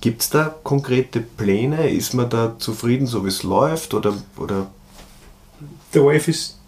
[0.00, 1.88] Gibt es da konkrete Pläne?
[1.90, 3.94] Ist man da zufrieden, so wie es läuft?
[3.94, 4.66] Oder, oder
[5.94, 6.58] der ORF ist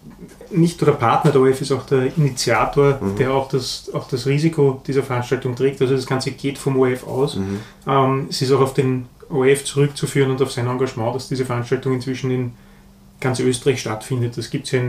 [0.50, 4.26] nicht nur der Partner, der ORF ist auch der Initiator, der auch das, auch das
[4.26, 5.80] Risiko dieser Veranstaltung trägt.
[5.82, 7.38] Also das Ganze geht vom ORF aus.
[7.86, 11.92] Ähm, es ist auch auf den ORF zurückzuführen und auf sein Engagement, dass diese Veranstaltung
[11.92, 12.52] inzwischen in
[13.20, 14.36] ganz Österreich stattfindet.
[14.36, 14.80] Das gibt es ja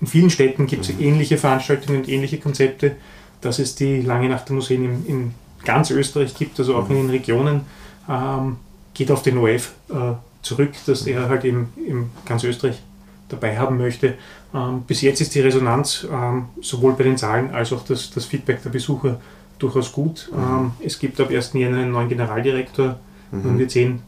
[0.00, 2.96] in, vielen Städten gibt es ähnliche Veranstaltungen und ähnliche Konzepte,
[3.40, 5.34] dass es die Lange Nacht der Museen in, in
[5.64, 7.62] ganz Österreich gibt, also auch in den Regionen,
[8.08, 8.56] ähm,
[8.94, 12.80] geht auf den ORF äh, zurück, dass er halt eben in ganz Österreich
[13.28, 14.14] dabei haben möchte.
[14.54, 18.24] Ähm, bis jetzt ist die Resonanz ähm, sowohl bei den Zahlen als auch das, das
[18.24, 19.20] Feedback der Besucher
[19.58, 20.30] durchaus gut.
[20.36, 21.52] Ähm, es gibt ab 1.
[21.54, 22.98] Jänner einen neuen Generaldirektor
[23.32, 24.02] und wir sehen,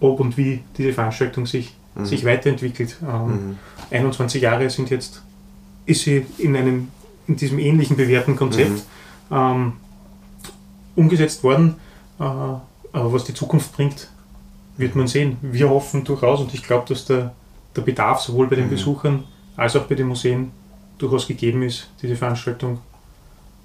[0.00, 2.98] ob und wie diese Veranstaltung sich, sich weiterentwickelt.
[3.02, 3.56] Ähm,
[3.90, 5.22] 21 Jahre sind jetzt,
[5.86, 6.88] ist sie in, einem,
[7.26, 8.82] in diesem ähnlichen bewährten Konzept
[9.30, 9.74] ähm,
[10.94, 11.76] umgesetzt worden.
[12.18, 14.10] Äh, aber was die Zukunft bringt,
[14.76, 15.38] wird man sehen.
[15.42, 17.34] Wir hoffen durchaus und ich glaube, dass der,
[17.74, 19.24] der Bedarf sowohl bei den Besuchern
[19.56, 20.50] als auch bei den Museen
[20.98, 22.78] durchaus gegeben ist, diese Veranstaltung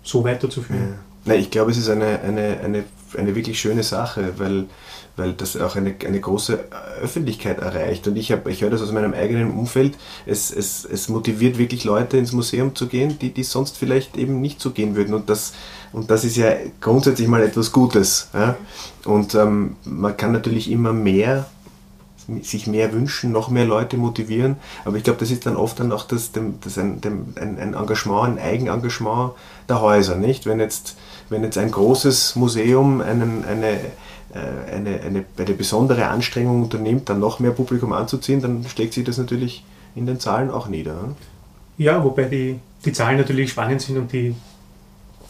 [0.04, 1.00] so weiterzuführen.
[1.26, 2.84] Nein, ich glaube, es ist eine, eine, eine,
[3.18, 4.66] eine wirklich schöne Sache, weil,
[5.16, 6.60] weil das auch eine, eine große
[7.02, 8.08] Öffentlichkeit erreicht.
[8.08, 9.98] Und ich, hab, ich höre das aus meinem eigenen Umfeld.
[10.26, 14.42] Es, es, es motiviert wirklich Leute ins Museum zu gehen, die, die sonst vielleicht eben
[14.42, 15.14] nicht so gehen würden.
[15.14, 15.54] Und das,
[15.94, 18.30] und das ist ja grundsätzlich mal etwas Gutes.
[18.34, 18.56] Ja?
[19.06, 21.46] Und ähm, man kann natürlich immer mehr
[22.42, 24.58] sich mehr wünschen, noch mehr Leute motivieren.
[24.86, 28.40] Aber ich glaube, das ist dann oft dann auch das, das ein, ein, Engagement, ein
[28.40, 29.34] Eigenengagement
[29.68, 30.46] der Häuser, nicht?
[30.46, 30.96] Wenn jetzt,
[31.32, 37.20] wenn jetzt ein großes Museum einen, eine, äh, eine, eine, eine besondere Anstrengung unternimmt, dann
[37.20, 39.64] noch mehr Publikum anzuziehen, dann schlägt sich das natürlich
[39.96, 41.16] in den Zahlen auch nieder.
[41.78, 44.36] Ja, wobei die, die Zahlen natürlich spannend sind und die,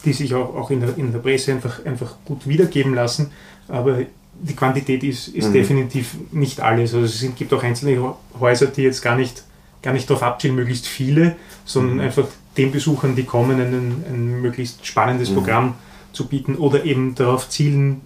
[0.04, 3.32] die sich auch, auch in, der, in der Presse einfach, einfach gut wiedergeben lassen.
[3.68, 4.00] Aber
[4.34, 5.54] die Quantität ist, ist mhm.
[5.54, 6.96] definitiv nicht alles.
[6.96, 9.44] Also es gibt auch einzelne Häuser, die jetzt gar nicht,
[9.84, 12.02] gar nicht darauf abzielen, möglichst viele, sondern mhm.
[12.02, 12.26] einfach
[12.58, 15.36] den Besuchern, die kommen, ein, ein möglichst spannendes mhm.
[15.36, 15.76] Programm
[16.12, 18.02] zu bieten oder eben darauf zielen,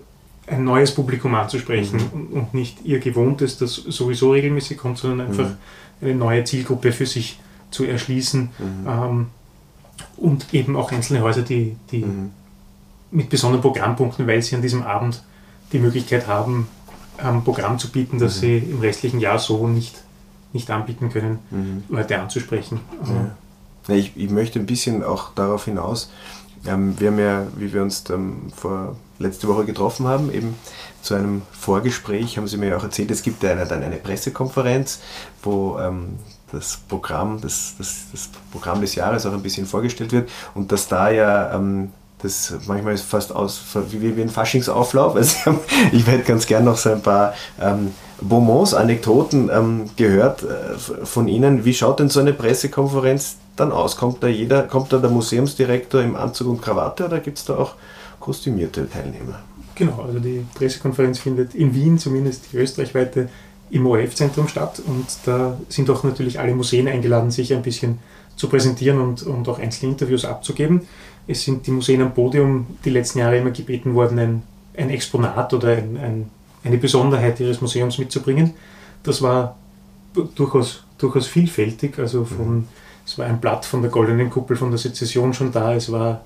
[0.47, 2.37] ein neues Publikum anzusprechen mhm.
[2.37, 5.57] und nicht ihr gewohntes, das sowieso regelmäßig kommt, sondern einfach mhm.
[6.01, 7.39] eine neue Zielgruppe für sich
[7.71, 8.49] zu erschließen.
[8.59, 8.87] Mhm.
[8.87, 9.27] Ähm,
[10.17, 12.05] und eben auch einzelne Häuser, die, die
[13.11, 15.23] mit besonderen Programmpunkten, weil sie an diesem Abend
[15.71, 16.67] die Möglichkeit haben,
[17.17, 18.39] ein Programm zu bieten, das mhm.
[18.41, 19.95] sie im restlichen Jahr so nicht,
[20.53, 21.83] nicht anbieten können, mhm.
[21.89, 22.79] Leute anzusprechen.
[23.87, 23.95] Ja.
[23.95, 26.11] Ich, ich, möchte ein bisschen auch darauf hinaus,
[26.67, 30.55] ähm, wir haben ja, wie wir uns ähm, vor letzte Woche getroffen haben, eben
[31.01, 33.97] zu einem Vorgespräch, haben Sie mir ja auch erzählt, es gibt ja eine, dann eine
[33.97, 34.99] Pressekonferenz,
[35.43, 36.19] wo ähm,
[36.51, 40.87] das Programm, das, das, das, Programm des Jahres auch ein bisschen vorgestellt wird und dass
[40.87, 45.15] da ja ähm, das manchmal ist fast aus wie, wie ein Faschingsauflauf.
[45.15, 45.59] Also
[45.91, 51.27] ich hätte ganz gern noch so ein paar ähm, Bonbons, Anekdoten ähm, gehört äh, von
[51.27, 51.65] Ihnen.
[51.65, 53.97] Wie schaut denn so eine Pressekonferenz dann aus?
[53.97, 57.57] Kommt da jeder, kommt da der Museumsdirektor im Anzug und Krawatte oder gibt es da
[57.57, 57.75] auch
[58.19, 59.39] kostümierte Teilnehmer?
[59.75, 63.29] Genau, also die Pressekonferenz findet in Wien zumindest die österreichweite
[63.71, 67.99] im ORF-Zentrum statt und da sind auch natürlich alle Museen eingeladen, sich ein bisschen
[68.35, 70.81] zu präsentieren und, und auch einzelne Interviews abzugeben
[71.27, 74.43] es sind die Museen am Podium die letzten Jahre immer gebeten worden, ein,
[74.77, 76.29] ein Exponat oder ein, ein,
[76.63, 78.53] eine Besonderheit ihres Museums mitzubringen.
[79.03, 79.57] Das war
[80.35, 81.97] durchaus, durchaus vielfältig.
[81.97, 82.67] Also von, mhm.
[83.05, 86.21] Es war ein Blatt von der Goldenen Kuppel von der Sezession schon da, es war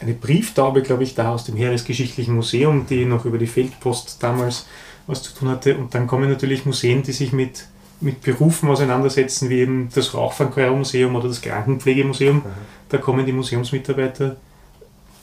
[0.00, 4.66] eine Brieftaube, glaube ich, da aus dem Heeresgeschichtlichen Museum, die noch über die Feldpost damals
[5.08, 5.76] was zu tun hatte.
[5.76, 7.64] Und dann kommen natürlich Museen, die sich mit
[8.00, 12.36] mit Berufen auseinandersetzen, wie eben das Rauchfangquermuseum oder das Krankenpflegemuseum.
[12.36, 12.42] Mhm.
[12.88, 14.36] Da kommen die Museumsmitarbeiter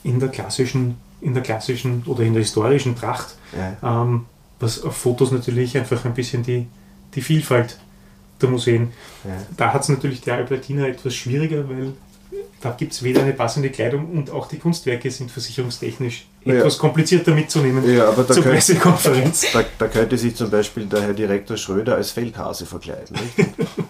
[0.03, 4.03] in der klassischen, in der klassischen oder in der historischen Tracht, ja.
[4.03, 4.25] ähm,
[4.59, 6.67] was auf Fotos natürlich einfach ein bisschen die,
[7.15, 7.79] die Vielfalt
[8.45, 8.91] der Museen.
[9.23, 9.31] Ja.
[9.57, 11.93] Da hat es natürlich die Albertina etwas schwieriger, weil
[12.61, 17.33] da gibt es weder eine passende Kleidung und auch die Kunstwerke sind versicherungstechnisch etwas komplizierter
[17.33, 19.45] mitzunehmen ja, aber zur könnte, Pressekonferenz.
[19.53, 23.15] Da, da, könnte sich zum Beispiel der Herr Direktor Schröder als Feldhase verkleiden.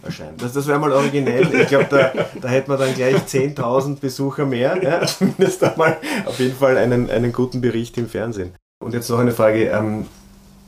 [0.04, 0.42] Erscheint.
[0.42, 1.48] Das, das wäre mal originell.
[1.54, 4.82] Ich glaube, da, da hätte man dann gleich 10.000 Besucher mehr.
[4.82, 5.06] Ja?
[5.06, 8.52] Zumindest einmal auf jeden Fall einen, einen guten Bericht im Fernsehen.
[8.84, 9.70] Und jetzt noch eine Frage.
[9.70, 10.06] Ähm,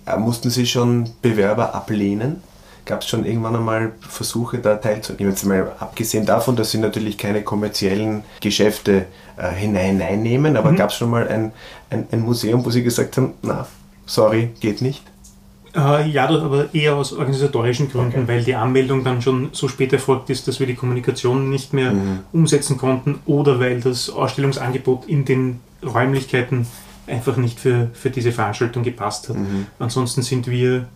[0.07, 2.41] äh, mussten Sie schon Bewerber ablehnen?
[2.87, 5.31] Gab es schon irgendwann einmal Versuche, da teilzunehmen?
[5.31, 10.77] Jetzt mal abgesehen davon, dass Sie natürlich keine kommerziellen Geschäfte äh, hineinnehmen, aber mhm.
[10.77, 11.51] gab es schon mal ein,
[11.89, 13.67] ein, ein, Museum, wo Sie gesagt haben, na,
[14.05, 15.03] sorry, geht nicht?
[15.75, 18.27] Äh, ja, aber eher aus organisatorischen Gründen, okay.
[18.27, 21.91] weil die Anmeldung dann schon so spät erfolgt ist, dass wir die Kommunikation nicht mehr
[21.91, 22.19] mhm.
[22.31, 26.67] umsetzen konnten oder weil das Ausstellungsangebot in den Räumlichkeiten
[27.05, 29.35] einfach nicht für, für diese Veranstaltung gepasst hat.
[29.35, 29.67] Mhm.
[29.77, 30.87] Ansonsten sind wir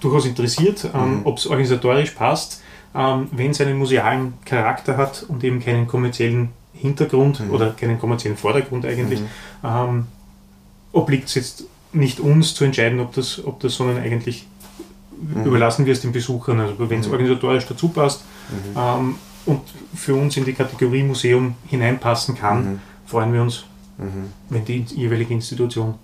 [0.00, 1.20] durchaus interessiert, ähm, mhm.
[1.24, 2.62] ob es organisatorisch passt,
[2.94, 7.50] ähm, wenn es einen musealen Charakter hat und eben keinen kommerziellen Hintergrund mhm.
[7.50, 9.26] oder keinen kommerziellen Vordergrund eigentlich, mhm.
[9.64, 10.06] ähm,
[10.92, 14.46] obliegt es jetzt nicht uns zu entscheiden, ob das, ob das sondern eigentlich
[15.18, 15.44] mhm.
[15.44, 16.60] überlassen wir es den Besuchern.
[16.60, 17.12] Also wenn es mhm.
[17.12, 18.78] organisatorisch dazu passt mhm.
[18.78, 19.14] ähm,
[19.46, 19.62] und
[19.94, 23.64] für uns in die Kategorie Museum hineinpassen kann, freuen wir uns,
[24.50, 25.94] wenn die jeweilige Institution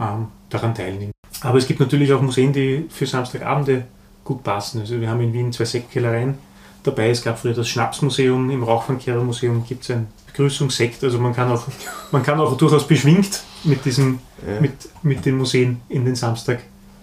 [0.00, 1.12] ähm, daran teilnimmt.
[1.42, 3.84] Aber es gibt natürlich auch Museen, die für Samstagabende
[4.24, 4.80] gut passen.
[4.80, 6.34] Also wir haben in Wien zwei Sektkellereien
[6.82, 7.10] dabei.
[7.10, 11.02] Es gab früher das Schnapsmuseum, im Rauchfangkehrermuseum gibt es ein Begrüßungssekt.
[11.04, 11.64] Also man kann auch,
[12.12, 14.60] man kann auch durchaus beschwingt mit, diesem, ja.
[14.60, 14.72] mit,
[15.02, 16.60] mit den Museen in den Samstag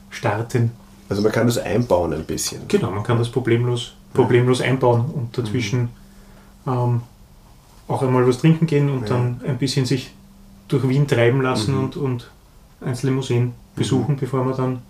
[0.10, 0.72] starten.
[1.10, 2.68] Also man kann das einbauen ein bisschen.
[2.68, 5.90] Genau, man kann das problemlos, problemlos einbauen und dazwischen
[6.66, 6.72] mhm.
[6.72, 7.02] ähm,
[7.88, 9.16] auch einmal was trinken gehen und ja.
[9.16, 10.12] dann ein bisschen sich
[10.68, 11.84] durch Wien treiben lassen mhm.
[11.84, 12.32] und, und
[12.82, 14.20] einzelne Museen besuchen, mhm.
[14.20, 14.82] bevor man dann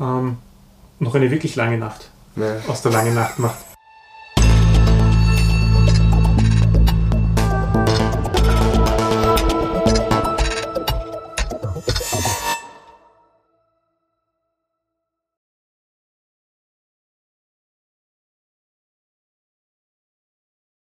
[0.00, 0.36] ähm,
[0.98, 2.56] noch eine wirklich lange Nacht ja.
[2.68, 3.58] aus der langen Nacht macht.